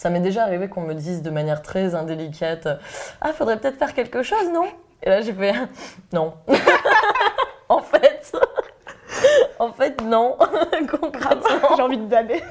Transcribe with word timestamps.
Ça 0.00 0.08
m'est 0.08 0.20
déjà 0.20 0.44
arrivé 0.44 0.70
qu'on 0.70 0.80
me 0.80 0.94
dise 0.94 1.20
de 1.20 1.28
manière 1.28 1.60
très 1.60 1.94
indélicate 1.94 2.66
Ah, 3.20 3.34
faudrait 3.34 3.58
peut-être 3.60 3.76
faire 3.76 3.92
quelque 3.92 4.22
chose, 4.22 4.48
non? 4.50 4.64
Et 5.02 5.10
là, 5.10 5.20
j'ai 5.20 5.34
fait 5.34 5.52
Non. 6.10 6.32
en 7.68 7.80
fait. 7.82 8.32
en 9.58 9.70
fait, 9.74 10.00
non. 10.00 10.38
Concrètement. 10.90 11.76
J'ai 11.76 11.82
envie 11.82 11.98
de 11.98 12.06
daber. 12.06 12.42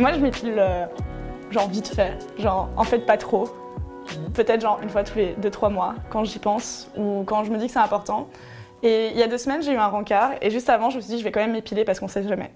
Moi, 0.00 0.14
je 0.14 0.18
m'épile 0.18 0.54
euh, 0.56 0.86
genre 1.50 1.68
vite 1.68 1.88
fait. 1.88 2.16
Genre, 2.38 2.70
en 2.74 2.84
fait, 2.84 3.00
pas 3.00 3.18
trop. 3.18 3.50
Peut-être 4.32 4.62
genre 4.62 4.80
une 4.82 4.88
fois 4.88 5.04
tous 5.04 5.18
les 5.18 5.34
2-3 5.34 5.70
mois, 5.70 5.94
quand 6.08 6.24
j'y 6.24 6.38
pense 6.38 6.90
ou 6.96 7.22
quand 7.26 7.44
je 7.44 7.50
me 7.50 7.58
dis 7.58 7.66
que 7.66 7.72
c'est 7.72 7.80
important. 7.80 8.26
Et 8.82 9.08
il 9.08 9.18
y 9.18 9.22
a 9.22 9.28
deux 9.28 9.36
semaines, 9.36 9.62
j'ai 9.62 9.72
eu 9.72 9.76
un 9.76 9.88
rencard. 9.88 10.30
Et 10.40 10.50
juste 10.50 10.70
avant, 10.70 10.88
je 10.88 10.96
me 10.96 11.02
suis 11.02 11.12
dit, 11.12 11.18
je 11.18 11.24
vais 11.24 11.30
quand 11.30 11.40
même 11.40 11.52
m'épiler 11.52 11.84
parce 11.84 12.00
qu'on 12.00 12.08
sait 12.08 12.26
jamais. 12.26 12.50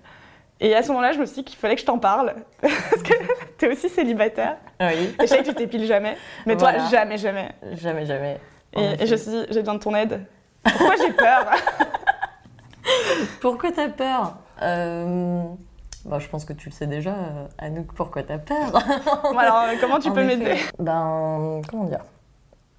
Et 0.58 0.74
à 0.74 0.82
ce 0.82 0.88
moment-là, 0.88 1.12
je 1.12 1.18
me 1.18 1.26
suis 1.26 1.36
dit 1.36 1.44
qu'il 1.44 1.58
fallait 1.58 1.74
que 1.74 1.82
je 1.82 1.86
t'en 1.86 1.98
parle. 1.98 2.34
parce 2.62 3.02
que 3.02 3.12
t'es 3.58 3.68
aussi 3.70 3.90
célibataire. 3.90 4.56
Oui. 4.80 5.14
Et 5.20 5.22
je 5.22 5.26
sais 5.26 5.42
que 5.42 5.48
tu 5.48 5.54
t'épiles 5.54 5.84
jamais. 5.84 6.16
Mais 6.46 6.56
toi, 6.56 6.72
jamais, 6.90 7.18
jamais. 7.18 7.50
Jamais, 7.74 8.06
jamais. 8.06 8.40
Et 8.72 9.06
je 9.06 9.12
me 9.12 9.16
suis 9.18 9.30
dit, 9.30 9.44
j'ai 9.50 9.60
besoin 9.60 9.74
de 9.74 9.80
ton 9.80 9.94
aide. 9.94 10.24
Pourquoi 10.62 10.96
j'ai 10.96 11.12
peur? 11.12 11.44
Pourquoi 13.42 13.70
t'as 13.70 13.90
peur? 13.90 14.38
Euh... 14.62 15.44
bon, 16.04 16.18
Je 16.18 16.28
pense 16.28 16.44
que 16.44 16.52
tu 16.52 16.68
le 16.68 16.74
sais 16.74 16.86
déjà, 16.86 17.10
euh, 17.12 17.46
Anouk, 17.58 17.92
pourquoi 17.94 18.22
t'as 18.22 18.38
peur 18.38 18.72
Alors, 19.38 19.64
comment 19.80 19.98
tu 19.98 20.10
peux 20.12 20.24
m'aider 20.24 20.56
Ben, 20.78 21.60
comment 21.68 21.84
dire? 21.84 22.04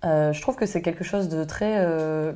Euh, 0.04 0.34
Je 0.34 0.42
trouve 0.42 0.56
que 0.56 0.66
c'est 0.66 0.82
quelque 0.82 1.04
chose 1.04 1.30
de 1.30 1.44
très 1.44 1.78
euh, 1.80 2.34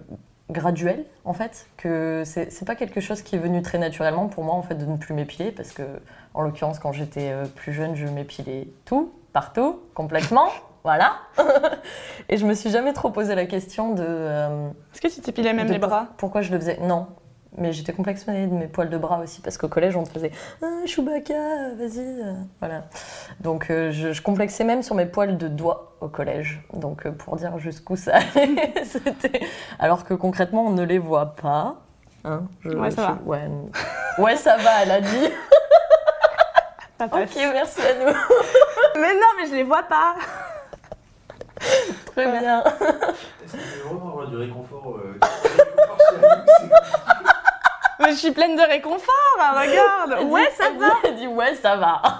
graduel, 0.49 1.05
en 1.25 1.33
fait. 1.33 1.67
Que 1.77 2.23
c'est 2.25 2.65
pas 2.65 2.75
quelque 2.75 3.01
chose 3.01 3.21
qui 3.21 3.35
est 3.35 3.39
venu 3.39 3.61
très 3.61 3.77
naturellement 3.77 4.27
pour 4.27 4.43
moi, 4.43 4.55
en 4.55 4.61
fait, 4.63 4.75
de 4.75 4.85
ne 4.85 4.97
plus 4.97 5.13
m'épiler. 5.13 5.51
Parce 5.51 5.71
que, 5.71 5.83
en 6.33 6.41
l'occurrence, 6.41 6.79
quand 6.79 6.91
j'étais 6.91 7.29
euh, 7.31 7.45
plus 7.45 7.73
jeune, 7.73 7.95
je 7.95 8.07
m'épilais 8.07 8.67
tout, 8.85 9.11
partout, 9.33 9.79
complètement. 9.93 10.47
Voilà. 10.85 11.17
Et 12.29 12.37
je 12.37 12.45
me 12.47 12.53
suis 12.53 12.69
jamais 12.69 12.93
trop 12.93 13.09
posé 13.09 13.35
la 13.35 13.45
question 13.45 13.93
de. 13.93 14.01
euh, 14.07 14.69
Est-ce 14.93 15.01
que 15.01 15.07
tu 15.13 15.19
t'épilais 15.19 15.51
même 15.51 15.67
les 15.67 15.77
pour- 15.77 15.89
bras? 15.89 16.07
Pourquoi 16.15 16.41
je 16.41 16.53
le 16.53 16.57
faisais? 16.57 16.79
Non. 16.81 17.07
Mais 17.57 17.73
j'étais 17.73 17.93
complexée 17.93 18.25
de 18.47 18.53
mes 18.53 18.67
poils 18.67 18.89
de 18.89 18.97
bras 18.97 19.19
aussi, 19.19 19.41
parce 19.41 19.57
qu'au 19.57 19.67
collège, 19.67 19.95
on 19.97 20.03
te 20.03 20.09
faisait 20.09 20.31
ah, 20.61 20.67
Chewbacca, 20.85 21.73
vas-y. 21.77 21.99
euh, 22.21 22.33
Voilà. 22.59 22.83
Donc, 23.39 23.69
euh, 23.71 23.91
je, 23.91 24.13
je 24.13 24.21
complexais 24.21 24.63
même 24.63 24.83
sur 24.83 24.93
mes 24.95 25.07
poils 25.07 25.37
de 25.37 25.47
doigts 25.47 25.95
au 25.99 26.07
collège. 26.09 26.61
Donc, 26.73 27.05
euh, 27.05 27.11
pour 27.11 27.35
dire 27.37 27.57
jusqu'où 27.57 27.95
ça 27.95 28.17
allait, 28.35 28.73
c'était. 28.85 29.41
Alors 29.79 30.03
que 30.05 30.13
concrètement, 30.13 30.65
on 30.67 30.69
ne 30.71 30.83
les 30.83 30.99
voit 30.99 31.35
pas. 31.35 31.77
Hein, 32.23 32.43
je- 32.61 32.69
Ouais, 32.69 32.91
ça 32.91 33.01
je- 33.01 33.07
va. 33.07 33.17
Ouais, 33.25 33.49
ouais, 34.19 34.35
ça 34.35 34.57
va, 34.57 34.83
elle 34.83 34.91
a 34.91 35.01
dit. 35.01 35.29
Ok, 37.01 37.29
merci 37.35 37.79
à 37.81 37.93
nous. 37.93 38.13
Mais 39.01 39.13
non, 39.13 39.27
mais 39.39 39.47
je 39.49 39.55
les 39.55 39.63
vois 39.63 39.83
pas 39.83 40.15
Très 42.07 42.39
bien. 42.39 42.61
Est-ce 42.61 43.53
que 43.53 43.57
je 43.57 43.75
vais 43.77 43.81
vraiment 43.87 44.09
avoir 44.09 44.27
du 44.27 44.35
réconfort, 44.35 44.97
euh, 44.97 45.17
du 45.17 45.61
réconfort 45.61 45.97
chez 46.09 46.25
Anouk 46.25 46.45
C'est- 46.59 46.69
Mais 47.98 47.98
je 48.09 48.15
suis 48.15 48.31
pleine 48.31 48.55
de 48.55 48.61
réconfort, 48.61 49.37
hein, 49.39 49.53
regarde 49.59 50.23
Ouais, 50.31 50.47
dit- 50.49 50.55
ça 50.55 50.69
va 50.77 50.93
Elle 51.03 51.15
dit 51.15 51.27
ouais, 51.27 51.55
ça 51.55 51.75
va. 51.75 52.01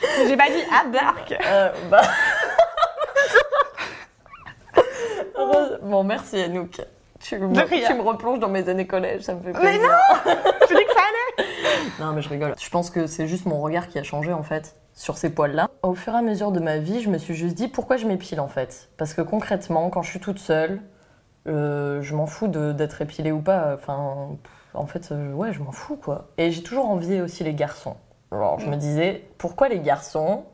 J'ai 0.26 0.36
pas 0.36 0.48
dit 0.48 0.62
ah 0.72 0.84
bark 0.86 1.34
Euh, 1.44 1.70
bah... 1.90 2.02
Bon, 5.82 6.04
merci 6.04 6.40
Anouk. 6.40 6.80
Tu 7.20 7.38
me, 7.38 7.86
tu 7.86 7.94
me 7.94 8.02
replonges 8.02 8.38
dans 8.38 8.48
mes 8.48 8.68
années 8.68 8.86
collège, 8.86 9.22
ça 9.22 9.34
me 9.34 9.40
fait 9.40 9.52
Mais 9.52 9.58
plaisir. 9.58 9.90
Je 10.24 10.76
dis 10.76 10.84
que 10.84 10.92
ça 10.92 11.00
allait 11.38 11.48
Non, 12.00 12.12
mais 12.12 12.22
je 12.22 12.28
rigole. 12.28 12.54
Je 12.58 12.70
pense 12.70 12.90
que 12.90 13.06
c'est 13.06 13.26
juste 13.26 13.46
mon 13.46 13.60
regard 13.60 13.88
qui 13.88 13.98
a 13.98 14.02
changé 14.04 14.32
en 14.32 14.42
fait 14.42 14.76
sur 14.94 15.16
ces 15.18 15.30
poils-là. 15.30 15.68
Au 15.82 15.94
fur 15.94 16.14
et 16.14 16.18
à 16.18 16.22
mesure 16.22 16.52
de 16.52 16.60
ma 16.60 16.78
vie, 16.78 17.00
je 17.02 17.08
me 17.10 17.18
suis 17.18 17.34
juste 17.34 17.54
dit 17.54 17.68
pourquoi 17.68 17.96
je 17.96 18.06
m'épile 18.06 18.40
en 18.40 18.48
fait? 18.48 18.88
Parce 18.98 19.14
que 19.14 19.22
concrètement, 19.22 19.90
quand 19.90 20.02
je 20.02 20.10
suis 20.10 20.20
toute 20.20 20.38
seule, 20.38 20.80
euh, 21.48 22.02
je 22.02 22.14
m'en 22.14 22.26
fous 22.26 22.46
d'être 22.48 23.00
épilée 23.02 23.32
ou 23.32 23.40
pas. 23.40 23.74
Enfin, 23.74 24.36
pff, 24.42 24.52
en 24.78 24.86
fait, 24.86 25.10
euh, 25.12 25.32
ouais, 25.32 25.52
je 25.52 25.60
m'en 25.60 25.72
fous 25.72 25.96
quoi. 25.96 26.28
Et 26.38 26.50
j'ai 26.50 26.62
toujours 26.62 26.88
envié 26.88 27.20
aussi 27.20 27.44
les 27.44 27.54
garçons. 27.54 27.96
Alors, 28.30 28.60
je 28.60 28.66
me 28.68 28.76
disais 28.76 29.24
pourquoi 29.38 29.68
les 29.68 29.80
garçons 29.80 30.44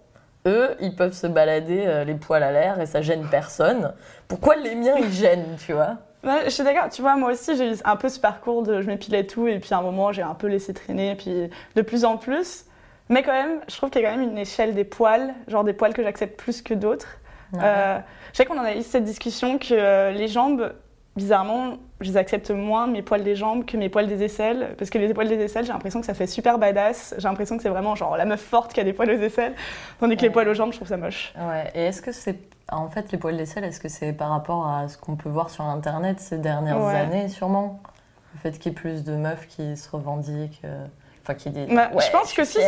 eux, 0.47 0.77
ils 0.81 0.95
peuvent 0.95 1.15
se 1.15 1.27
balader 1.27 1.85
euh, 1.87 2.05
les 2.05 2.15
poils 2.15 2.43
à 2.43 2.53
l'air 2.53 2.81
et 2.81 2.87
ça 2.87 3.03
gêne 3.03 3.27
personne? 3.31 3.95
Pourquoi 4.29 4.57
les 4.57 4.75
miens, 4.75 4.97
ils 4.99 5.13
gênent, 5.13 5.57
tu 5.65 5.73
vois? 5.73 5.97
Ouais, 6.23 6.43
je 6.45 6.51
suis 6.51 6.65
d'accord, 6.65 6.89
tu 6.91 7.03
vois, 7.03 7.17
moi 7.17 7.33
aussi 7.33 7.57
j'ai 7.57 7.73
eu 7.73 7.77
un 7.85 7.97
peu 7.97 8.09
ce 8.09 8.19
parcours 8.19 8.63
de 8.63 8.81
je 8.81 8.87
m'épilais 8.87 9.27
tout 9.27 9.47
et 9.47 9.59
puis 9.59 9.75
à 9.75 9.79
un 9.79 9.83
moment 9.83 10.11
j'ai 10.11 10.23
un 10.23 10.35
peu 10.35 10.47
laissé 10.47 10.73
traîner 10.73 11.11
et 11.11 11.15
puis 11.17 11.51
de 11.75 11.83
plus 11.83 12.05
en 12.05 12.17
plus. 12.17 12.65
Mais 13.11 13.23
quand 13.23 13.33
même, 13.33 13.61
je 13.69 13.77
trouve 13.77 13.91
qu'il 13.91 14.01
y 14.01 14.07
a 14.07 14.11
quand 14.11 14.17
même 14.17 14.31
une 14.31 14.39
échelle 14.39 14.75
des 14.75 14.85
poils, 14.85 15.35
genre 15.49 15.65
des 15.65 15.75
poils 15.75 15.93
que 15.93 16.03
j'accepte 16.03 16.39
plus 16.39 16.63
que 16.63 16.73
d'autres. 16.73 17.19
Euh, 17.63 17.99
je 18.33 18.37
sais 18.39 18.47
qu'on 18.47 18.59
en 18.59 18.65
a 18.65 18.75
eu 18.75 18.83
cette 18.83 19.05
discussion 19.05 19.59
que 19.59 19.75
euh, 19.75 20.11
les 20.11 20.27
jambes, 20.27 20.73
bizarrement, 21.17 21.75
je 22.01 22.11
les 22.11 22.17
accepte 22.17 22.51
moins, 22.51 22.87
mes 22.87 23.03
poils 23.03 23.23
des 23.23 23.37
jambes, 23.37 23.65
que 23.65 23.77
mes 23.77 23.89
poils 23.89 24.07
des 24.09 24.23
aisselles. 24.23 24.75
Parce 24.79 24.91
que 24.91 24.99
les 24.99 25.13
poils 25.15 25.29
des 25.29 25.39
aisselles, 25.41 25.65
j'ai 25.65 25.73
l'impression 25.73 26.01
que 26.01 26.07
ça 26.07 26.15
fait 26.15 26.27
super 26.27 26.59
badass. 26.59 27.15
J'ai 27.19 27.29
l'impression 27.29 27.57
que 27.57 27.63
c'est 27.63 27.69
vraiment 27.69 27.95
genre 27.95 28.17
la 28.17 28.25
meuf 28.25 28.41
forte 28.41 28.73
qui 28.73 28.81
a 28.81 28.85
des 28.85 28.93
poils 28.93 29.11
aux 29.11 29.21
aisselles. 29.23 29.55
Tandis 30.01 30.17
que 30.17 30.23
les 30.23 30.31
poils 30.31 30.49
aux 30.49 30.55
jambes, 30.55 30.73
je 30.73 30.77
trouve 30.79 30.89
ça 30.89 30.97
moche. 30.97 31.33
Ouais, 31.39 31.71
et 31.75 31.87
est-ce 31.87 32.03
que 32.03 32.13
c'est. 32.13 32.39
En 32.73 32.89
fait, 32.89 33.13
les 33.13 33.19
poils 33.19 33.37
d'aisselle, 33.37 33.65
est-ce 33.65 33.79
que 33.81 33.89
c'est 33.91 34.13
par 34.13 34.31
rapport 34.31 34.67
à 34.67 34.89
ce 34.89 34.97
qu'on 34.97 35.17
peut 35.17 35.29
voir 35.29 35.51
sur 35.51 35.65
Internet 35.65 36.19
ces 36.21 36.39
dernières 36.39 36.83
Ouais. 36.83 36.95
années, 36.95 37.29
sûrement? 37.29 37.81
Le 38.35 38.41
fait 38.41 38.59
qu'il 38.59 38.73
y 38.73 38.75
ait 38.75 38.79
plus 38.79 39.05
de 39.05 39.13
meufs 39.15 39.47
qui 39.49 39.77
se 39.77 39.89
revendiquent. 39.91 40.63
euh, 40.65 40.87
Enfin, 41.23 41.35
qui 41.35 41.49
disent. 41.51 41.69
Bah, 41.69 41.89
je 41.99 42.11
pense 42.11 42.33
que 42.35 42.45
si. 42.45 42.59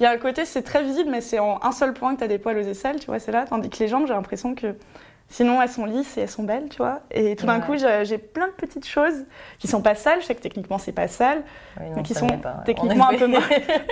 Il 0.00 0.02
y 0.02 0.06
a 0.06 0.10
un 0.10 0.18
côté, 0.18 0.44
c'est 0.44 0.62
très 0.62 0.82
visible, 0.82 1.10
mais 1.10 1.20
c'est 1.20 1.38
en 1.40 1.58
un 1.62 1.72
seul 1.72 1.92
point 1.92 2.14
que 2.14 2.18
tu 2.18 2.24
as 2.24 2.28
des 2.28 2.38
poils 2.38 2.56
aux 2.58 2.62
aisselles, 2.68 3.00
tu 3.00 3.06
vois, 3.06 3.18
c'est 3.18 3.32
là. 3.32 3.46
Tandis 3.48 3.68
que 3.70 3.78
les 3.78 3.88
jambes, 3.88 4.06
j'ai 4.06 4.12
l'impression 4.14 4.54
que 4.54 4.76
sinon 5.28 5.60
elles 5.62 5.68
sont 5.68 5.84
lisses 5.84 6.16
et 6.16 6.22
elles 6.22 6.28
sont 6.30 6.42
belles, 6.42 6.68
tu 6.70 6.78
vois. 6.78 7.00
Et 7.10 7.36
tout 7.36 7.46
d'un 7.46 7.60
Ouais. 7.60 7.66
coup, 7.66 7.76
j'ai 8.04 8.18
plein 8.18 8.46
de 8.48 8.52
petites 8.52 8.86
choses 8.86 9.24
qui 9.58 9.68
sont 9.68 9.82
pas 9.82 9.94
sales. 9.94 10.20
Je 10.20 10.26
sais 10.26 10.34
que 10.34 10.40
techniquement, 10.42 10.78
c'est 10.78 10.92
pas 10.92 11.08
sale, 11.08 11.42
Oui, 11.80 11.88
non, 11.90 11.96
mais 11.96 12.02
qui 12.02 12.14
sont 12.14 12.26
pas, 12.26 12.62
techniquement 12.64 13.04
En 13.06 13.14
un 13.14 13.18
peu 13.18 13.30
effet. 13.32 13.64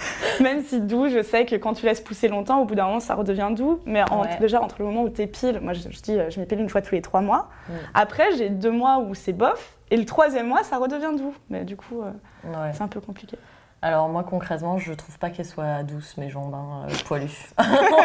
Même 0.40 0.62
si 0.64 0.80
doux, 0.80 1.08
je 1.10 1.22
sais 1.22 1.44
que 1.44 1.56
quand 1.56 1.74
tu 1.74 1.84
laisses 1.84 2.00
pousser 2.00 2.28
longtemps, 2.28 2.60
au 2.62 2.64
bout 2.64 2.74
d'un 2.74 2.86
moment, 2.86 3.00
ça 3.00 3.14
redevient 3.14 3.48
doux. 3.52 3.80
Mais 3.84 4.02
en- 4.10 4.22
Ouais. 4.22 4.38
déjà, 4.40 4.62
entre 4.62 4.76
le 4.78 4.86
moment 4.86 5.02
où 5.02 5.10
tu 5.10 5.20
épiles, 5.20 5.60
moi 5.60 5.74
je, 5.74 5.82
je 5.90 6.00
dis, 6.00 6.18
euh, 6.18 6.30
je 6.30 6.40
m'épile 6.40 6.58
une 6.60 6.70
fois 6.70 6.80
tous 6.80 6.94
les 6.94 7.02
trois 7.02 7.20
mois. 7.20 7.50
Mm. 7.68 7.72
Après, 7.92 8.24
j'ai 8.38 8.48
deux 8.48 8.70
mois 8.70 8.98
où 8.98 9.14
c'est 9.14 9.34
bof. 9.34 9.76
Et 9.90 9.96
le 9.98 10.06
troisième 10.06 10.46
mois, 10.46 10.62
ça 10.64 10.78
redevient 10.78 11.14
doux. 11.18 11.34
Mais 11.50 11.64
du 11.64 11.76
coup, 11.76 12.00
euh, 12.00 12.10
Ouais. 12.44 12.70
c'est 12.72 12.80
un 12.82 12.88
peu 12.88 13.00
compliqué. 13.00 13.36
Alors, 13.82 14.08
moi, 14.08 14.24
concrètement, 14.24 14.78
je 14.78 14.92
trouve 14.94 15.18
pas 15.18 15.28
qu'elles 15.30 15.46
soient 15.46 15.82
douces, 15.82 16.16
mes 16.16 16.28
jambes, 16.30 16.54
hein, 16.54 16.86
euh, 16.88 16.92
poilues. 17.06 17.48
On 17.58 17.62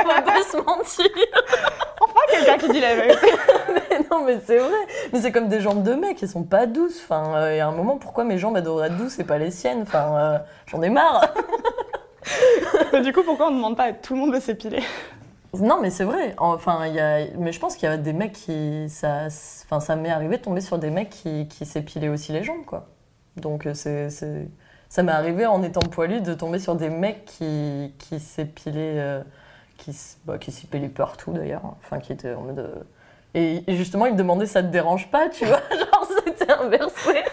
va 0.08 0.22
pas 0.22 0.42
se 0.42 0.58
mentir. 0.58 1.06
Enfin, 2.42 2.46
quelqu'un 2.46 2.58
qui 2.68 2.72
dit 2.74 2.80
la 2.82 2.96
vérité. 2.96 3.28
Mais 3.74 4.00
non, 4.12 4.24
mais 4.26 4.40
c'est 4.46 4.58
vrai. 4.58 4.74
Mais 5.14 5.22
c'est 5.22 5.32
comme 5.32 5.48
des 5.48 5.62
jambes 5.62 5.84
de 5.84 5.94
mec, 5.94 6.22
elles 6.22 6.30
sont 6.30 6.44
pas 6.44 6.66
douces. 6.66 7.02
Enfin, 7.04 7.36
euh, 7.36 7.54
il 7.54 7.58
y 7.58 7.60
a 7.60 7.68
un 7.68 7.72
moment, 7.72 7.98
pourquoi 7.98 8.24
mes 8.24 8.38
jambes 8.38 8.58
elles 8.58 8.64
devraient 8.64 8.88
être 8.88 8.98
douces 8.98 9.20
et 9.20 9.24
pas 9.24 9.38
les 9.38 9.52
siennes? 9.52 9.82
Enfin, 9.84 10.18
euh, 10.18 10.38
j'en 10.68 10.82
ai 10.82 10.90
marre. 10.90 11.34
Mais 12.94 13.02
du 13.02 13.14
coup, 13.14 13.24
pourquoi 13.24 13.48
on 13.48 13.52
ne 13.52 13.58
demande 13.58 13.78
pas 13.78 13.86
à 13.86 13.94
tout 13.94 14.14
le 14.16 14.20
monde 14.20 14.34
de 14.34 14.40
s'épiler? 14.40 14.82
Non, 15.60 15.80
mais 15.82 15.90
c'est 15.90 16.04
vrai. 16.04 16.36
Enfin, 16.38 16.86
y 16.88 17.00
a... 17.00 17.20
Mais 17.38 17.54
je 17.54 17.60
pense 17.60 17.76
qu'il 17.78 17.88
y 17.88 17.92
a 17.92 17.96
des 17.98 18.12
mecs 18.14 18.34
qui. 18.34 18.90
Ça, 18.90 19.28
enfin, 19.64 19.80
ça 19.80 19.96
m'est 19.96 20.10
arrivé 20.10 20.38
de 20.38 20.42
tomber 20.42 20.60
sur 20.60 20.78
des 20.78 20.90
mecs 20.90 21.10
qui, 21.10 21.48
qui 21.48 21.66
s'épilaient 21.66 22.10
aussi 22.10 22.34
les 22.34 22.44
jambes, 22.44 22.66
quoi. 22.66 22.88
Donc, 23.38 23.66
euh, 23.66 23.74
c'est. 23.74 24.10
c'est- 24.10 24.50
Ça 24.90 25.02
m'est 25.04 25.12
arrivé 25.14 25.46
en 25.46 25.64
étant 25.64 25.80
poilu 25.82 26.20
de 26.22 26.34
tomber 26.34 26.60
sur 26.60 26.76
des 26.76 26.90
mecs 26.90 27.24
qui, 27.26 27.94
qui 28.00 28.20
s'épilaient. 28.20 29.00
euh, 29.00 29.22
Qui, 29.78 29.96
bah, 30.26 30.38
qui 30.38 30.52
s'épilaient 30.52 30.90
partout 30.90 31.34
d'ailleurs. 31.34 31.62
Enfin, 31.80 32.00
qui 32.00 32.14
étaient 32.14 32.34
en 32.34 32.42
mode. 32.42 32.60
euh, 32.60 32.76
Et, 33.34 33.64
et 33.70 33.76
justement, 33.76 34.06
ils 34.06 34.14
me 34.14 34.18
demandaient 34.18 34.46
ça 34.46 34.64
te 34.64 34.68
dérange 34.68 35.10
pas, 35.12 35.30
tu 35.30 35.46
vois? 35.46 35.60
Genre, 35.70 36.08
c'était 36.26 36.52
inversé. 36.52 37.24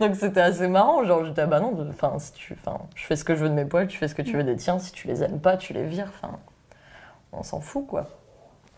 Donc 0.00 0.16
c'était 0.16 0.40
assez 0.40 0.68
marrant. 0.68 1.04
Genre, 1.04 1.24
j'étais, 1.24 1.42
ah 1.42 1.46
bah 1.46 1.60
non, 1.60 1.74
enfin, 1.90 2.18
si 2.18 2.32
tu, 2.32 2.54
enfin, 2.54 2.78
je 2.94 3.04
fais 3.04 3.16
ce 3.16 3.24
que 3.24 3.34
je 3.34 3.42
veux 3.44 3.48
de 3.48 3.54
mes 3.54 3.64
poils, 3.64 3.86
tu 3.88 3.98
fais 3.98 4.08
ce 4.08 4.14
que 4.14 4.22
tu 4.22 4.36
veux 4.36 4.44
des 4.44 4.56
tiens. 4.56 4.78
Si 4.78 4.92
tu 4.92 5.08
les 5.08 5.22
aimes 5.24 5.40
pas, 5.40 5.56
tu 5.56 5.72
les 5.72 5.84
vires. 5.84 6.10
Enfin, 6.22 6.38
on 7.32 7.42
s'en 7.42 7.60
fout, 7.60 7.86
quoi. 7.86 8.06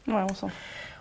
Ouais, 0.08 0.22
on 0.30 0.34
s'en 0.34 0.48
fout. 0.48 0.58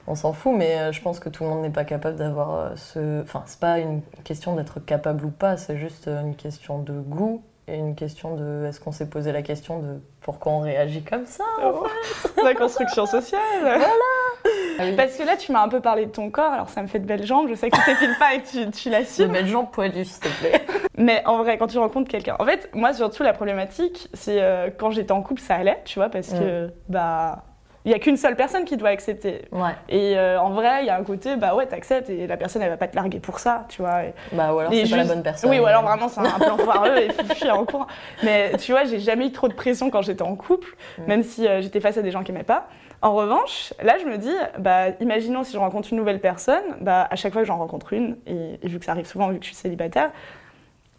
On 0.08 0.16
s'en 0.16 0.34
fout, 0.34 0.54
mais 0.58 0.78
euh, 0.80 0.92
je 0.92 1.02
pense 1.02 1.20
que 1.20 1.30
tout 1.30 1.44
le 1.44 1.50
monde 1.50 1.62
n'est 1.62 1.70
pas 1.70 1.86
capable 1.86 2.18
d'avoir 2.18 2.56
euh, 2.56 2.76
ce. 2.76 3.22
Enfin, 3.22 3.44
c'est 3.46 3.60
pas 3.60 3.80
une 3.80 4.02
question 4.26 4.56
d'être 4.56 4.80
capable 4.82 5.24
ou 5.26 5.30
pas, 5.32 5.56
c'est 5.58 5.78
juste 5.78 6.08
une 6.08 6.36
question 6.36 6.80
de 6.80 6.94
goût 7.00 7.42
une 7.68 7.96
question 7.96 8.36
de. 8.36 8.66
Est-ce 8.68 8.80
qu'on 8.80 8.92
s'est 8.92 9.10
posé 9.10 9.32
la 9.32 9.42
question 9.42 9.80
de 9.80 10.02
pourquoi 10.22 10.52
on 10.54 10.60
réagit 10.60 11.04
comme 11.04 11.26
ça 11.26 11.44
Oh, 11.64 11.86
La 12.44 12.54
construction 12.56 13.06
sociale. 13.06 13.42
Ah 13.66 14.84
oui. 14.86 14.96
Parce 14.98 15.16
que 15.16 15.24
là, 15.24 15.38
tu 15.38 15.52
m'as 15.52 15.62
un 15.64 15.70
peu 15.70 15.80
parlé 15.80 16.06
de 16.06 16.12
ton 16.12 16.30
corps, 16.30 16.52
alors 16.52 16.70
ça 16.70 16.82
me 16.82 16.88
fait 16.88 17.00
de 17.00 17.06
belles 17.06 17.26
jambes, 17.26 17.48
je 17.48 17.54
sais 17.56 17.70
que 17.70 17.76
tu 17.78 17.84
t'épiles 17.86 18.16
pas 18.20 18.34
et 18.34 18.42
que 18.42 18.48
tu, 18.66 18.72
tu 18.72 18.90
De 18.90 18.94
l'assumes. 18.94 19.32
belles 19.32 19.48
jambes 19.48 19.72
poilues, 19.72 20.04
s'il 20.06 20.20
te 20.24 20.40
plaît. 20.40 20.66
Mais 20.98 21.24
en 21.26 21.38
vrai, 21.38 21.58
quand 21.58 21.68
tu 21.68 21.78
rencontres 21.78 22.10
quelqu'un, 22.10 22.36
en 22.40 22.46
fait, 22.46 22.70
moi 22.74 22.94
surtout 22.94 23.24
la 23.24 23.34
problématique, 23.34 24.10
c'est 24.14 24.42
euh, 24.42 24.70
quand 24.78 24.92
j'étais 24.92 25.12
en 25.12 25.22
couple, 25.22 25.42
ça 25.42 25.56
allait, 25.56 25.80
tu 25.86 26.00
vois, 26.00 26.10
parce 26.10 26.30
que 26.34 26.70
bah 26.90 27.44
il 27.86 27.92
y 27.92 27.96
a 27.96 28.00
qu'une 28.00 28.16
seule 28.18 28.36
personne 28.36 28.64
qui 28.66 28.78
doit 28.78 28.90
accepter. 28.90 29.42
Ouais. 29.52 29.72
Et 29.90 30.18
euh, 30.18 30.40
en 30.40 30.52
vrai, 30.52 30.84
il 30.84 30.86
y 30.86 30.90
a 30.90 30.96
un 30.98 31.04
côté, 31.04 31.36
bah 31.36 31.54
ouais, 31.56 31.66
t'acceptes 31.66 32.10
et 32.10 32.28
la 32.28 32.38
personne, 32.38 32.62
elle 32.62 32.70
va 32.70 32.78
pas 32.78 32.88
te 32.88 32.96
larguer 32.96 33.20
pour 33.20 33.40
ça, 33.40 33.66
tu 33.70 33.82
vois. 33.82 34.04
Et- 34.06 34.14
Bah, 34.32 34.54
ou 34.54 34.60
alors 34.60 34.74
c'est 34.74 34.90
pas 34.90 34.98
la 34.98 35.04
bonne 35.06 35.24
personne. 35.24 35.50
Oui, 35.50 35.60
ou 35.60 35.66
alors 35.66 35.84
vraiment, 35.84 36.08
c'est 36.08 36.22
un 36.22 36.40
plan 36.40 36.58
foireux 36.58 36.98
et 36.98 37.10
fichu 37.12 37.50
en 37.50 37.66
cours. 37.66 37.88
Mais 38.24 38.54
tu 38.58 38.72
vois, 38.72 38.86
j'ai 38.86 39.00
jamais 39.00 39.28
eu 39.28 39.32
trop 39.32 39.48
de 39.50 39.54
pression 39.54 39.90
quand 39.90 40.02
j'étais 40.02 40.22
en 40.24 40.36
couple, 40.36 40.76
Mm. 40.98 41.04
même 41.08 41.24
si 41.24 41.48
euh, 41.48 41.62
j'étais 41.62 41.80
face 41.82 41.98
à 41.98 42.02
des 42.02 42.12
gens 42.12 42.24
qui 42.24 42.32
m'aimaient 42.32 42.44
pas. 42.46 42.68
En 43.02 43.14
revanche, 43.16 43.74
là, 43.84 43.96
je 44.00 44.06
me 44.06 44.18
dis, 44.18 44.34
bah, 44.60 44.92
imaginons 45.02 45.44
si 45.44 45.52
je 45.52 45.58
rencontre 45.58 45.90
une 45.92 45.98
nouvelle 45.98 46.22
personne, 46.22 46.64
bah, 46.80 47.06
à 47.12 47.18
chaque 47.18 47.34
fois 47.34 47.42
que 47.42 47.48
j'en 47.50 47.58
rencontre 47.58 47.92
une, 47.92 48.16
et, 48.26 48.60
et 48.64 48.68
vu 48.70 48.80
que 48.80 48.86
ça 48.86 48.94
arrive 48.94 49.08
souvent, 49.08 49.28
vu 49.28 49.40
que 49.40 49.44
je 49.44 49.48
suis 49.50 49.58
célibataire, 49.58 50.10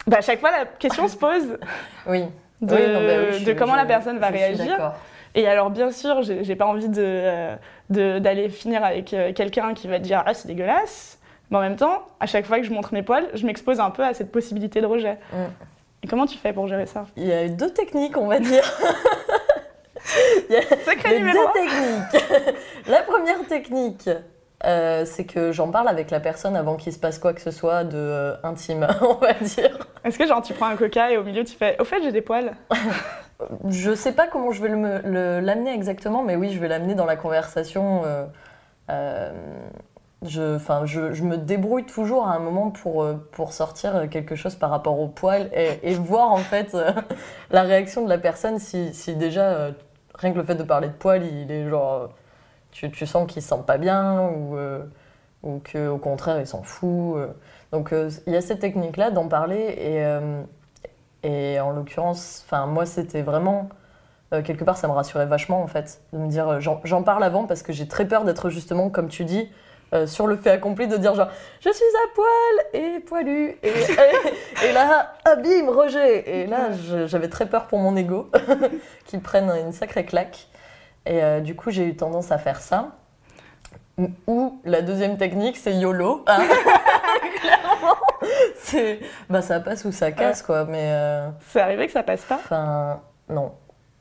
bah, 0.06 0.18
à 0.18 0.20
chaque 0.20 0.38
fois, 0.40 0.50
la 0.50 0.66
question 0.66 1.08
se 1.08 1.16
pose 1.16 1.56
Oui. 2.06 2.24
de, 2.60 2.74
Oui, 2.74 2.80
non, 2.88 3.00
bah 3.00 3.12
oui, 3.20 3.26
je 3.32 3.38
de 3.38 3.44
suis- 3.44 3.56
comment 3.56 3.72
je- 3.72 3.78
la 3.78 3.84
personne 3.86 4.18
va 4.18 4.26
réagir. 4.26 4.92
Et 5.34 5.48
alors, 5.48 5.70
bien 5.70 5.90
sûr, 5.90 6.22
j'ai 6.22 6.56
pas 6.56 6.66
envie 6.66 6.88
de, 6.88 7.02
euh, 7.02 7.56
de- 7.90 8.18
d'aller 8.20 8.48
finir 8.48 8.84
avec 8.84 9.12
euh, 9.12 9.32
quelqu'un 9.32 9.74
qui 9.74 9.88
va 9.88 9.98
dire 9.98 10.22
Ah, 10.26 10.34
c'est 10.34 10.46
dégueulasse. 10.46 11.18
Mais 11.50 11.58
en 11.58 11.60
même 11.60 11.76
temps, 11.76 12.06
à 12.20 12.26
chaque 12.26 12.46
fois 12.46 12.58
que 12.58 12.64
je 12.64 12.72
montre 12.72 12.94
mes 12.94 13.02
poils, 13.02 13.26
je 13.34 13.44
m'expose 13.44 13.80
un 13.80 13.90
peu 13.90 14.04
à 14.04 14.14
cette 14.14 14.30
possibilité 14.32 14.80
de 14.80 14.86
rejet. 14.86 15.18
Mm. 15.32 15.36
Et 16.02 16.06
comment 16.06 16.26
tu 16.26 16.38
fais 16.38 16.52
pour 16.52 16.68
gérer 16.68 16.86
ça? 16.86 17.06
Il 17.16 17.26
y 17.26 17.32
a 17.32 17.44
eu 17.44 17.50
deux 17.50 17.70
techniques, 17.70 18.16
on 18.16 18.26
va 18.26 18.38
dire. 18.38 18.62
Il 20.50 20.54
y 20.54 20.56
a, 20.58 20.60
il 20.60 21.24
y 21.24 21.28
a 21.28 21.32
deux 21.32 21.52
techniques. 21.54 22.56
La 22.86 23.02
première 23.02 23.46
technique, 23.48 24.10
euh, 24.64 25.04
c'est 25.04 25.24
que 25.24 25.52
j'en 25.52 25.70
parle 25.70 25.88
avec 25.88 26.10
la 26.10 26.20
personne 26.20 26.56
avant 26.56 26.76
qu'il 26.76 26.92
se 26.92 26.98
passe 26.98 27.18
quoi 27.18 27.32
que 27.32 27.40
ce 27.40 27.50
soit 27.50 27.84
de 27.84 27.96
euh, 27.96 28.34
intime, 28.42 28.86
on 29.02 29.14
va 29.14 29.32
dire. 29.34 29.78
Est-ce 30.04 30.18
que 30.18 30.26
genre 30.26 30.42
tu 30.42 30.54
prends 30.54 30.66
un 30.68 30.76
coca 30.76 31.10
et 31.10 31.16
au 31.16 31.24
milieu 31.24 31.44
tu 31.44 31.56
fais 31.56 31.76
Au 31.80 31.84
fait, 31.84 32.02
j'ai 32.02 32.12
des 32.12 32.22
poils 32.22 32.52
Je 33.68 33.94
sais 33.94 34.12
pas 34.12 34.26
comment 34.28 34.52
je 34.52 34.62
vais 34.62 34.68
le 34.68 34.76
me- 34.76 35.00
le- 35.04 35.40
l'amener 35.40 35.74
exactement, 35.74 36.22
mais 36.22 36.36
oui, 36.36 36.50
je 36.52 36.58
vais 36.58 36.68
l'amener 36.68 36.94
dans 36.94 37.04
la 37.04 37.16
conversation. 37.16 38.02
euh, 38.90 39.32
je, 40.22 40.58
je, 40.84 41.12
je 41.12 41.22
me 41.24 41.36
débrouille 41.36 41.84
toujours 41.84 42.26
à 42.26 42.34
un 42.34 42.38
moment 42.38 42.70
pour, 42.70 43.06
pour 43.32 43.52
sortir 43.52 44.08
quelque 44.10 44.36
chose 44.36 44.54
par 44.54 44.70
rapport 44.70 44.98
au 44.98 45.08
poil 45.08 45.50
et, 45.52 45.80
et 45.82 45.94
voir 45.94 46.30
en 46.32 46.38
fait 46.38 46.74
la 47.50 47.62
réaction 47.62 48.04
de 48.04 48.08
la 48.08 48.18
personne 48.18 48.58
si, 48.58 48.94
si 48.94 49.14
déjà, 49.16 49.68
rien 50.14 50.32
que 50.32 50.38
le 50.38 50.44
fait 50.44 50.54
de 50.54 50.62
parler 50.62 50.88
de 50.88 50.94
poil, 50.94 51.24
il 51.24 51.50
est 51.50 51.68
genre. 51.68 52.08
Tu, 52.74 52.90
tu 52.90 53.06
sens 53.06 53.30
qu'il 53.30 53.40
se 53.40 53.48
sent 53.48 53.62
pas 53.66 53.78
bien 53.78 54.20
ou, 54.28 54.56
euh, 54.56 54.84
ou 55.42 55.60
qu'au 55.72 55.96
contraire 55.98 56.38
il 56.40 56.46
s'en 56.46 56.62
fout. 56.62 57.16
euh. 57.16 57.28
Donc 57.72 57.92
euh, 57.92 58.10
il 58.26 58.32
y 58.32 58.36
a 58.36 58.40
cette 58.42 58.60
technique-là 58.60 59.10
d'en 59.10 59.28
parler 59.28 59.56
et. 59.78 60.04
et 61.28 61.58
en 61.60 61.70
l'occurrence, 61.70 62.44
moi 62.68 62.84
c'était 62.86 63.22
vraiment 63.22 63.68
euh, 64.32 64.42
quelque 64.42 64.64
part 64.64 64.76
ça 64.76 64.88
me 64.88 64.92
rassurait 64.92 65.26
vachement 65.26 65.62
en 65.62 65.66
fait 65.66 66.00
de 66.12 66.18
me 66.18 66.28
dire 66.28 66.48
euh, 66.48 66.60
j'en 66.60 67.02
parle 67.02 67.24
avant 67.24 67.44
parce 67.46 67.62
que 67.62 67.72
j'ai 67.72 67.86
très 67.88 68.06
peur 68.06 68.24
d'être 68.24 68.50
justement 68.50 68.90
comme 68.90 69.08
tu 69.08 69.24
dis 69.24 69.48
euh, 69.92 70.06
sur 70.06 70.26
le 70.26 70.36
fait 70.36 70.50
accompli 70.50 70.88
de 70.88 70.96
dire 70.96 71.14
genre 71.14 71.28
je 71.60 71.70
suis 71.70 71.84
à 71.84 72.14
poil 72.14 72.82
et 72.82 73.00
poilu 73.00 73.56
et, 73.62 73.68
et, 74.64 74.66
et 74.68 74.72
là 74.72 75.12
bim 75.42 75.70
rejet 75.70 76.42
et 76.42 76.46
là 76.46 76.70
j'avais 77.06 77.28
très 77.28 77.46
peur 77.46 77.66
pour 77.66 77.78
mon 77.78 77.96
ego 77.96 78.30
qu'il 79.06 79.20
prenne 79.20 79.50
une 79.50 79.72
sacrée 79.72 80.04
claque 80.06 80.48
et 81.06 81.22
euh, 81.22 81.40
du 81.40 81.54
coup 81.56 81.70
j'ai 81.70 81.84
eu 81.86 81.96
tendance 81.96 82.30
à 82.32 82.38
faire 82.38 82.60
ça 82.60 82.88
ou 84.26 84.60
la 84.64 84.82
deuxième 84.82 85.16
technique 85.16 85.56
c'est 85.56 85.74
YOLO 85.74 86.24
hein. 86.26 86.38
clairement 87.40 87.96
c'est 88.56 89.00
bah 89.30 89.42
ça 89.42 89.60
passe 89.60 89.84
ou 89.84 89.92
ça 89.92 90.10
casse 90.12 90.42
quoi 90.42 90.64
mais 90.64 90.90
euh, 90.92 91.28
C'est 91.50 91.60
arrivé 91.60 91.86
que 91.86 91.92
ça 91.92 92.02
passe 92.02 92.22
pas? 92.22 92.36
enfin 92.36 93.00
non 93.28 93.52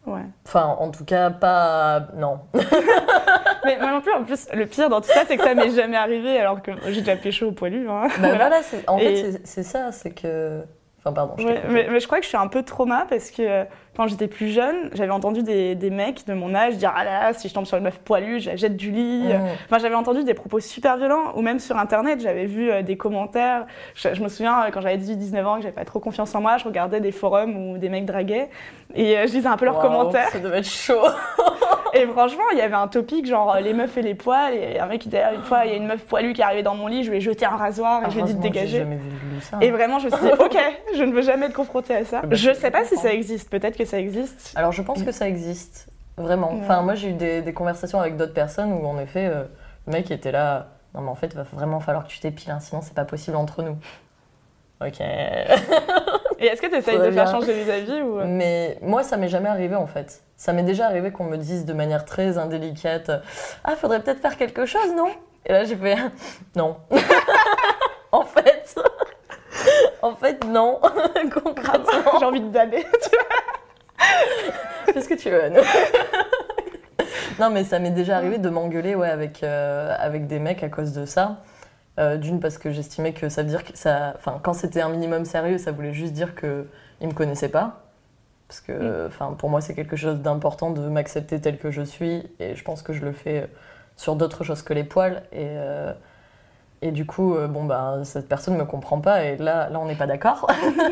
Ouais. 0.06 0.20
enfin 0.46 0.76
en 0.80 0.90
tout 0.92 1.06
cas 1.06 1.30
pas 1.30 2.08
non 2.16 2.40
Mais 3.66 3.78
moi 3.78 3.92
non 3.92 4.02
plus, 4.02 4.12
en 4.12 4.26
plus, 4.26 4.48
le 4.54 4.66
pire 4.66 4.90
dans 4.90 5.00
tout 5.00 5.08
ça, 5.08 5.22
c'est 5.26 5.38
que 5.38 5.44
ça 5.46 5.56
m'est 5.56 5.70
jamais 5.70 5.96
arrivé 5.96 6.38
alors 6.38 6.62
que 6.62 6.72
j'ai 6.90 7.00
déjà 7.00 7.16
pécho 7.16 7.46
au 7.48 7.52
poilu. 7.54 7.90
Hein. 7.90 8.08
bah 8.20 8.28
voilà 8.36 8.60
en 8.88 8.98
Et- 8.98 9.16
fait 9.16 9.42
c'est 9.46 9.64
ça 9.64 9.94
c'est 9.94 10.12
que 10.12 10.62
enfin 11.04 11.14
pardon 11.14 11.34
je 11.38 11.46
Ouais, 11.46 11.62
mais, 11.70 11.88
mais 11.92 12.00
je 12.00 12.08
crois 12.08 12.20
que 12.20 12.24
je 12.24 12.30
suis 12.30 12.38
un 12.38 12.48
peu 12.48 12.64
trauma 12.64 13.06
parce 13.10 13.32
que 13.32 13.42
euh, 13.42 13.64
quand 13.96 14.08
j'étais 14.08 14.28
plus 14.28 14.48
jeune, 14.50 14.90
j'avais 14.94 15.12
entendu 15.12 15.44
des, 15.44 15.76
des 15.76 15.90
mecs 15.92 16.26
de 16.26 16.34
mon 16.34 16.56
âge 16.56 16.78
dire 16.78 16.92
Ah 16.96 17.04
là 17.04 17.24
là, 17.24 17.34
si 17.34 17.48
je 17.48 17.54
tombe 17.54 17.66
sur 17.66 17.78
une 17.78 17.84
meuf 17.84 18.00
poilue, 18.00 18.40
je 18.40 18.50
la 18.50 18.56
jette 18.56 18.76
du 18.76 18.90
lit. 18.92 19.28
Mmh. 19.28 19.42
Enfin, 19.66 19.78
j'avais 19.78 19.94
entendu 19.96 20.24
des 20.24 20.34
propos 20.34 20.60
super 20.60 20.98
violents, 20.98 21.34
ou 21.36 21.42
même 21.42 21.60
sur 21.60 21.78
internet, 21.78 22.20
j'avais 22.20 22.46
vu 22.46 22.72
euh, 22.72 22.82
des 22.82 22.98
commentaires. 22.98 23.68
Je, 23.94 24.14
je 24.14 24.24
me 24.24 24.30
souviens 24.30 24.64
euh, 24.64 24.70
quand 24.72 24.82
j'avais 24.82 24.98
18-19 24.98 25.46
ans, 25.46 25.56
que 25.58 25.62
j'avais 25.62 25.74
pas 25.76 25.86
trop 25.86 26.00
confiance 26.00 26.34
en 26.34 26.42
moi, 26.42 26.58
je 26.58 26.66
regardais 26.66 27.02
des 27.02 27.12
forums 27.12 27.56
où 27.56 27.78
des 27.78 27.90
mecs 27.90 28.06
draguaient 28.06 28.50
et 28.96 29.18
euh, 29.18 29.28
je 29.28 29.34
lisais 29.34 29.48
un 29.48 29.58
peu 29.58 29.66
leurs 29.66 29.80
commentaires. 29.80 30.30
ça 30.30 30.40
devait 30.40 30.60
être 30.60 30.70
chaud 30.70 31.06
Et 31.96 32.08
franchement, 32.08 32.42
il 32.54 32.58
y 32.58 32.62
avait 32.62 32.74
un 32.74 32.88
topic 32.88 33.28
genre 33.28 33.56
les 33.62 33.72
meufs 33.72 33.96
et 33.98 34.02
les 34.02 34.16
poils. 34.16 34.56
Et 34.56 34.80
un 34.80 34.88
mec 34.88 35.02
qui 35.02 35.10
était 35.10 35.20
là, 35.20 35.34
une 35.36 35.44
fois, 35.44 35.66
il 35.66 35.72
y 35.72 35.74
a 35.76 35.78
une 35.78 35.86
meuf 35.86 36.02
poilue 36.04 36.34
qui 36.34 36.42
est 36.42 36.44
arrivée 36.44 36.64
dans 36.64 36.74
mon 36.74 36.88
lit, 36.88 37.04
je 37.04 37.12
lui 37.12 37.18
ai 37.18 37.22
jeté 37.22 37.46
un 37.46 37.56
rasoir 37.56 38.02
et 38.02 38.10
je 38.10 38.16
lui 38.16 38.22
ai 38.22 38.26
dit 38.26 38.34
de 38.34 38.42
j'ai 38.42 38.50
dégager. 38.50 38.78
jamais 38.80 38.96
vu 38.96 39.10
lu 39.10 39.23
ça 39.44 39.58
Et 39.62 39.72
vraiment, 39.72 40.00
je 40.00 40.06
me 40.08 40.12
suis 40.12 40.26
dit, 40.26 40.32
ok, 40.40 40.58
je 40.96 41.04
ne 41.04 41.14
veux 41.14 41.22
jamais 41.22 41.46
être 41.48 41.54
confrontée 41.54 41.96
à 41.96 42.06
ça. 42.06 42.22
Bah, 42.22 42.30
Je 42.32 42.50
je 42.50 42.54
sais 42.54 42.72
pas 42.72 42.84
si 42.86 42.96
ça 42.98 43.14
existe, 43.14 43.50
peut-être 43.50 43.78
que 43.78 43.86
ça 43.86 44.00
existe. 44.00 44.54
alors 44.56 44.72
je 44.72 44.82
pense 44.82 45.04
que 45.04 45.12
ça 45.12 45.28
existe 45.28 45.88
vraiment 46.18 46.52
Ouais. 46.52 46.60
enfin 46.64 46.82
moi 46.84 46.94
j'ai 46.96 47.10
eu 47.10 47.14
des, 47.14 47.42
des 47.42 47.54
conversations 47.54 48.00
avec 48.00 48.18
d'autres 48.18 48.34
personnes 48.36 48.72
où 48.72 48.86
en 48.86 49.00
effet 49.00 49.26
euh, 49.26 49.46
le 49.88 49.94
mec 49.94 50.12
était 50.12 50.32
là 50.32 50.68
non 50.94 51.02
mais 51.02 51.10
en 51.10 51.16
fait 51.16 51.28
il 51.28 51.36
va 51.36 51.42
vraiment 51.42 51.80
falloir 51.80 52.04
que 52.04 52.10
tu 52.10 52.20
t'épiles 52.20 52.52
hein, 52.52 52.60
sinon 52.60 52.82
c'est 52.84 52.94
pas 52.94 53.04
possible 53.06 53.36
entre 53.36 53.64
nous 53.64 53.76
ok 54.80 55.00
Et 56.40 56.48
est-ce 56.48 56.62
que 56.62 56.68
tu 56.68 56.76
essayes 56.76 57.00
de 57.00 57.10
faire 57.12 57.32
changer 57.32 57.54
vis-à-vis 57.64 58.02
ou... 58.02 58.20
euh, 58.20 58.26
Mais 58.28 58.78
moi, 58.82 59.02
ça 59.04 59.16
m'est 59.18 59.30
jamais 59.30 59.48
arrivé 59.48 59.76
en 59.76 59.88
fait. 59.88 60.24
Ça 60.36 60.52
m'est 60.52 60.64
déjà 60.64 60.88
arrivé 60.88 61.12
qu'on 61.12 61.24
me 61.24 61.38
dise 61.38 61.64
de 61.64 61.72
manière 61.74 62.04
très 62.04 62.38
indélicate 62.38 63.10
Ah, 63.64 63.76
faudrait 63.78 64.02
peut-être 64.02 64.20
faire 64.20 64.36
quelque 64.36 64.66
chose, 64.66 64.94
non? 64.98 65.08
Et 65.46 65.54
là, 65.54 65.64
j'ai 65.64 65.78
fait 65.78 65.96
Non. 66.58 66.76
en 68.12 68.24
fait. 68.24 68.76
Non. 70.54 70.80
Concrètement. 71.44 72.20
J'ai 72.20 72.26
envie 72.26 72.42
de. 72.42 72.52
Fais 74.94 75.02
ce 75.02 75.10
que 75.10 75.16
tu 75.16 75.30
veux. 75.30 75.44
Anne. 75.44 75.58
non, 77.40 77.50
mais 77.50 77.64
ça 77.64 77.80
m'est 77.80 77.92
déjà 77.92 78.18
arrivé 78.18 78.38
de 78.38 78.50
m'engueuler 78.50 78.96
ouais, 78.96 79.10
avec, 79.10 79.44
euh, 79.44 79.96
avec 79.98 80.28
des 80.28 80.40
mecs 80.40 80.64
à 80.64 80.70
cause 80.70 80.94
de 80.94 81.06
ça. 81.06 81.42
Euh, 82.00 82.18
D'une, 82.18 82.40
parce 82.40 82.58
que 82.58 82.72
j'estimais 82.72 83.14
que 83.14 83.30
ça 83.30 83.44
veut 83.44 83.50
dire 83.50 83.64
que 83.64 83.78
ça. 83.78 84.14
Enfin, 84.16 84.40
quand 84.44 84.54
c'était 84.54 84.82
un 84.82 84.90
minimum 84.90 85.26
sérieux, 85.26 85.58
ça 85.58 85.72
voulait 85.72 85.94
juste 85.94 86.14
dire 86.14 86.36
qu'ils 86.36 86.66
ne 87.02 87.08
me 87.08 87.14
connaissaient 87.14 87.50
pas. 87.50 87.80
Parce 88.48 88.62
que 88.62 89.08
enfin, 89.08 89.36
pour 89.38 89.50
moi, 89.50 89.62
c'est 89.62 89.74
quelque 89.74 89.96
chose 89.96 90.22
d'important 90.22 90.72
de 90.72 90.82
m'accepter 90.88 91.42
tel 91.42 91.58
que 91.58 91.72
je 91.72 91.82
suis. 91.82 92.24
Et 92.40 92.56
je 92.56 92.64
pense 92.64 92.84
que 92.84 92.94
je 92.94 93.04
le 93.04 93.12
fais 93.12 93.50
sur 93.96 94.16
d'autres 94.16 94.44
choses 94.44 94.62
que 94.62 94.74
les 94.74 94.84
poils. 94.84 95.24
Et. 95.32 95.48
euh, 95.50 95.94
et 96.84 96.92
du 96.92 97.06
coup, 97.06 97.36
euh, 97.36 97.48
bon, 97.48 97.64
bah, 97.64 98.00
cette 98.04 98.28
personne 98.28 98.56
ne 98.56 98.60
me 98.60 98.66
comprend 98.66 99.00
pas 99.00 99.24
et 99.24 99.38
là, 99.38 99.70
là 99.70 99.80
on 99.80 99.86
n'est 99.86 99.96
pas 99.96 100.06
d'accord. 100.06 100.48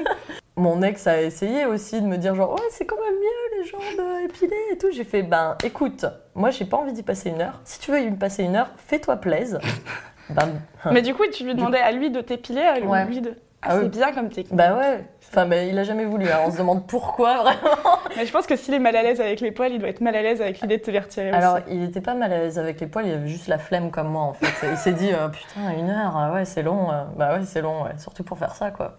Mon 0.56 0.82
ex 0.82 1.06
a 1.08 1.22
essayé 1.22 1.66
aussi 1.66 2.02
de 2.02 2.08
me 2.08 2.18
dire 2.18 2.34
genre, 2.34 2.52
ouais, 2.52 2.68
c'est 2.70 2.86
quand 2.86 2.98
même 2.98 3.14
mieux 3.14 3.60
les 3.60 3.68
jambes 3.68 4.08
épilées 4.24 4.56
et 4.72 4.78
tout. 4.78 4.88
J'ai 4.92 5.04
fait, 5.04 5.24
ben 5.24 5.58
écoute, 5.64 6.06
moi 6.34 6.50
j'ai 6.50 6.66
pas 6.66 6.78
envie 6.78 6.94
d'y 6.94 7.04
passer 7.04 7.30
une 7.30 7.42
heure. 7.42 7.60
Si 7.66 7.80
tu 7.80 7.92
veux 7.92 8.02
y 8.02 8.12
passer 8.12 8.44
une 8.44 8.56
heure, 8.56 8.70
fais-toi 8.78 9.18
plaise. 9.18 9.60
ben, 10.30 10.62
Mais 10.92 11.02
du 11.02 11.14
coup, 11.14 11.24
tu 11.32 11.44
lui 11.44 11.56
demandais 11.56 11.80
à 11.80 11.92
lui 11.92 12.10
de 12.10 12.22
t'épiler, 12.22 12.62
à 12.62 12.80
lui 12.80 12.88
Ouais. 12.88 13.06
lui 13.06 13.22
de... 13.22 13.36
Ah, 13.64 13.72
c'est 13.76 13.80
oui. 13.84 13.90
bien 13.90 14.12
comme 14.12 14.30
technique. 14.30 14.56
bah 14.56 14.76
ouais. 14.76 15.06
Enfin, 15.30 15.46
bah, 15.46 15.64
il 15.64 15.78
a 15.78 15.84
jamais 15.84 16.06
voulu. 16.06 16.28
hein. 16.30 16.40
On 16.48 16.52
se 16.52 16.58
demande 16.58 16.88
pourquoi 16.88 17.38
vraiment. 17.44 18.00
Mais 18.18 18.26
je 18.26 18.32
pense 18.32 18.48
que 18.48 18.56
s'il 18.56 18.74
est 18.74 18.80
mal 18.80 18.96
à 18.96 19.04
l'aise 19.04 19.22
avec 19.22 19.40
les 19.40 19.52
poils, 19.52 19.72
il 19.72 19.80
doit 19.80 19.90
être 19.90 20.02
mal 20.02 20.16
à 20.16 20.22
l'aise 20.22 20.42
avec 20.42 20.62
l'idée 20.62 20.78
de 20.78 20.82
te 20.84 20.90
les 20.92 21.00
retirer 21.00 21.30
Alors, 21.30 21.56
aussi. 21.56 21.64
il 21.70 21.84
était 21.84 22.02
pas 22.02 22.16
mal 22.16 22.34
à 22.34 22.40
l'aise 22.40 22.58
avec 22.60 22.80
les 22.82 22.88
poils, 22.88 23.06
il 23.06 23.14
avait 23.14 23.28
juste 23.28 23.48
la 23.48 23.60
flemme 23.60 23.92
comme 23.92 24.08
moi 24.10 24.24
en 24.24 24.34
fait. 24.34 24.68
Il 24.70 24.78
s'est 24.78 24.94
dit, 24.94 25.14
euh, 25.14 25.30
putain, 25.30 25.72
une 25.78 25.90
heure, 25.90 26.18
ah 26.18 26.34
ouais, 26.34 26.46
c'est 26.46 26.64
long. 26.64 26.92
euh. 26.92 27.04
Bah 27.16 27.36
ouais, 27.36 27.46
c'est 27.46 27.62
long, 27.62 27.84
ouais. 27.84 27.98
surtout 27.98 28.24
pour 28.24 28.38
faire 28.40 28.56
ça 28.56 28.72
quoi. 28.72 28.98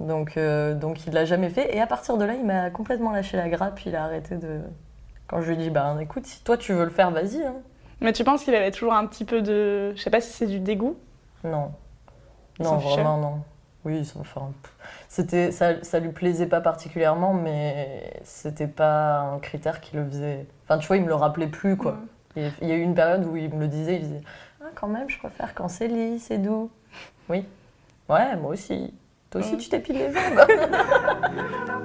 Donc, 0.00 0.36
euh, 0.36 0.74
donc 0.74 1.06
il 1.06 1.12
l'a 1.12 1.24
jamais 1.24 1.48
fait. 1.50 1.74
Et 1.76 1.80
à 1.80 1.86
partir 1.86 2.16
de 2.16 2.24
là, 2.24 2.34
il 2.34 2.44
m'a 2.44 2.70
complètement 2.70 3.10
lâché 3.12 3.36
la 3.36 3.48
grappe, 3.48 3.84
il 3.86 3.94
a 3.94 4.04
arrêté 4.04 4.36
de. 4.36 4.60
Quand 5.28 5.40
je 5.40 5.48
lui 5.48 5.54
ai 5.54 5.56
dit, 5.56 5.70
bah 5.70 5.94
écoute, 6.00 6.24
si 6.26 6.42
toi 6.42 6.56
tu 6.56 6.72
veux 6.72 6.84
le 6.84 6.90
faire, 6.90 7.10
vas-y. 7.10 7.42
hein. 7.44 7.54
Mais 8.00 8.12
tu 8.12 8.24
penses 8.24 8.44
qu'il 8.44 8.54
avait 8.54 8.70
toujours 8.70 8.92
un 8.94 9.06
petit 9.06 9.24
peu 9.24 9.40
de... 9.42 9.92
Je 9.96 10.02
sais 10.02 10.10
pas 10.10 10.20
si 10.20 10.30
c'est 10.32 10.46
du 10.46 10.60
dégoût? 10.60 10.96
Non. 11.44 11.72
Non, 12.60 12.78
fichait. 12.78 12.94
vraiment 13.02 13.16
non. 13.18 13.38
Oui, 13.86 14.04
ça- 14.04 14.18
enfin, 14.18 14.50
c'était, 15.08 15.52
ça, 15.52 15.82
ça 15.84 16.00
lui 16.00 16.10
plaisait 16.10 16.46
pas 16.46 16.60
particulièrement, 16.60 17.32
mais 17.32 18.12
c'était 18.24 18.66
pas 18.66 19.20
un 19.20 19.38
critère 19.38 19.80
qui 19.80 19.94
le 19.94 20.04
faisait. 20.04 20.44
Enfin, 20.64 20.78
tu 20.78 20.88
vois, 20.88 20.96
il 20.96 21.04
me 21.04 21.08
le 21.08 21.14
rappelait 21.14 21.46
plus, 21.46 21.76
quoi. 21.76 21.92
Mm. 22.34 22.40
Et 22.40 22.50
Il 22.62 22.68
y 22.68 22.72
a 22.72 22.74
eu 22.74 22.82
une 22.82 22.96
période 22.96 23.24
où 23.24 23.36
il 23.36 23.48
me 23.54 23.60
le 23.60 23.68
disait, 23.68 23.94
il 23.94 24.02
disait 24.02 24.22
Ah, 24.60 24.66
quand 24.74 24.88
même, 24.88 25.08
je 25.08 25.18
préfère 25.20 25.54
quand 25.54 25.68
c'est 25.68 25.86
lisse, 25.86 26.24
c'est 26.24 26.38
doux. 26.38 26.68
Oui. 27.28 27.44
Ouais, 28.08 28.34
moi 28.36 28.50
aussi. 28.50 28.92
Toi 29.30 29.40
aussi, 29.40 29.56
tu 29.56 29.68
t'épiles 29.68 29.98
les 29.98 30.12
jambes. 30.12 30.46